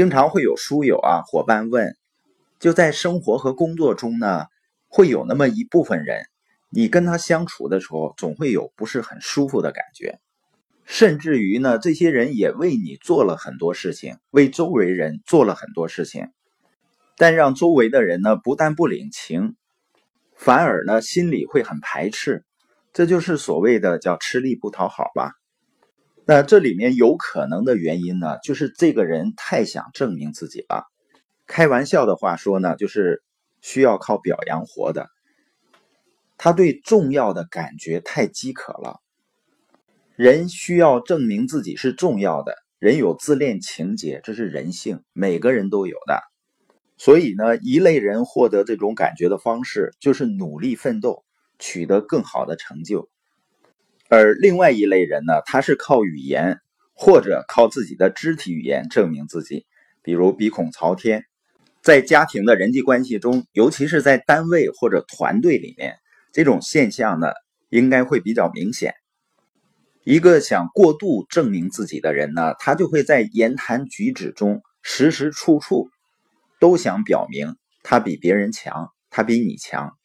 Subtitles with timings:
[0.00, 1.94] 经常会有书友啊伙伴问，
[2.58, 4.46] 就在生活和工作中呢，
[4.88, 6.22] 会有那么一部分人，
[6.70, 10.18] 你跟他相处的时候，总会有不是很舒服的感觉，
[10.86, 16.28] 甚至于呢，这些人也为你做了很多事情，为周围人做了很多事情，
[17.18, 19.54] 但让周围的人呢，不但不领情，
[20.34, 22.46] 反而呢，心里会很排斥，
[22.94, 25.32] 这就是所谓的叫吃力不讨好吧。
[26.32, 30.84] 那这里面有可能的原因呢，就是这个人太想证明自己了。
[31.48, 33.24] 开玩笑的话说呢，就是
[33.62, 35.08] 需要靠表扬活的。
[36.38, 39.00] 他对重要的感觉太饥渴了。
[40.14, 46.22] 人需要证明自己是重要的，人有自恋情节，这是人性，每个人都有的。
[46.96, 51.24] 所以呢，一类人获得这种感觉的方式，就是努力奋斗，
[51.58, 53.10] 取得更好的成就。
[54.10, 56.58] 而另外一类人呢，他是靠语言
[56.94, 59.66] 或者靠自己的肢体语言证明自己，
[60.02, 61.24] 比如鼻孔朝天。
[61.80, 65.94] 在家庭的人际关系中，尤其是在单位或者团队里面，
[66.32, 67.28] 这种现象呢，
[67.68, 68.94] 应该会比较明显。
[70.02, 75.88] 一个想过度证明自己的人呢，他就会在言谈举止中时时处处
[76.58, 79.96] 都想表明他比别人强，他比你强。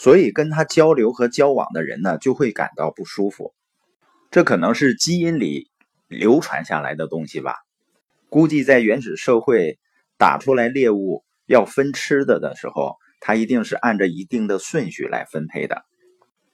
[0.00, 3.52] 所以跟他交流和交往的人呢，就会感到不舒服。
[4.30, 5.72] 这可能是基因里
[6.06, 7.56] 流传下来的东西吧。
[8.28, 9.76] 估计在原始社会
[10.16, 15.82] 打出来猎物要分吃的的时候，他一定是按照一定的顺序来分配的。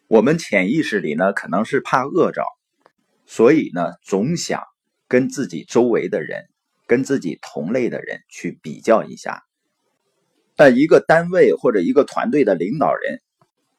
[0.09, 2.43] 我们潜意识里呢，可能是怕饿着，
[3.27, 4.63] 所以呢，总想
[5.07, 6.47] 跟自己周围的人、
[6.87, 9.43] 跟自己同类的人去比较一下。
[10.57, 13.21] 那一个单位或者一个团队的领导人。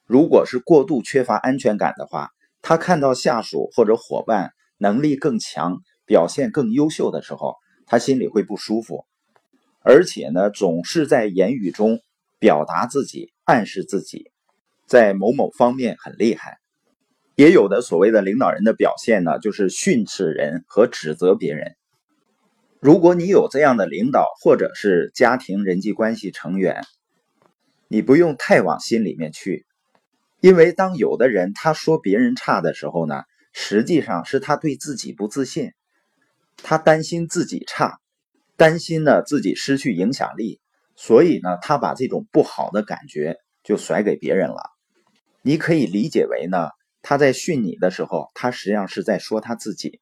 [0.05, 2.29] 如果是过度缺乏安全感的话，
[2.61, 7.55] 他看到下属或者伙伴能力更强、表现更优秀的时候，
[7.87, 9.05] 他心里会不舒服，
[9.81, 11.99] 而且呢，总是在言语中
[12.39, 14.31] 表达自己、暗示自己，
[14.85, 16.59] 在某某方面很厉害。
[17.35, 21.75] 也有的所谓的领导人的表现呢，就是训斥人和指责别人。
[22.79, 26.83] 如果你有这样的领导或者是家庭人际关系成员，
[27.87, 29.65] 你不用太往心里面去。
[30.45, 35.71] 因为当有的人他说别人差的时候呢，实际上是他对自己不自信，
[36.57, 37.97] 他担心自己差，
[38.55, 40.59] 担心呢自己失去影响力，
[40.95, 44.69] 所以呢他把这种不好的感觉就甩给别人了。
[45.41, 46.69] 你可以理解为呢
[47.01, 49.99] 他在训你的时候，他实际上是在说他自己。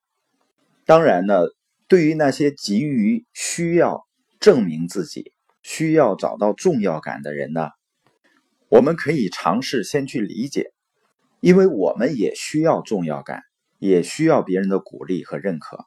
[0.86, 1.44] 当然呢，
[1.88, 4.06] 对于那些急于需要
[4.42, 5.32] 证明自己、
[5.62, 7.70] 需要找到重要感的人呢。
[8.74, 10.72] 我们可以尝试先去理解，
[11.42, 13.44] 因为我们也需要重要感，
[13.78, 15.86] 也需要别人的鼓励和认可。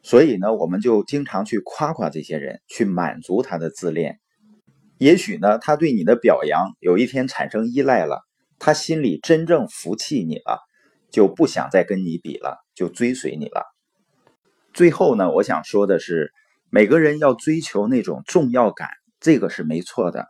[0.00, 4.20] 所以呢，我们就经常去夸夸这些人，去满足他的自恋。
[4.98, 8.22] 也许呢，他对你的表扬有一天产生依赖了，
[8.60, 10.60] 他心里真正服气你了，
[11.10, 13.64] 就不想再跟你比了，就追随你了。
[14.72, 16.30] 最后呢，我想说的是，
[16.70, 20.28] 每个人要追求那种重要感，这个是没错的。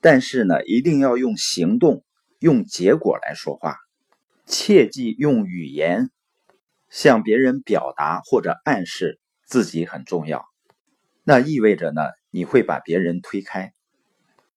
[0.00, 2.04] 但是呢，一定要用行动、
[2.38, 3.76] 用结果来说话，
[4.46, 6.10] 切忌用语言
[6.88, 10.44] 向别人表达或者暗示自己很重要。
[11.24, 13.72] 那意味着呢，你会把别人推开。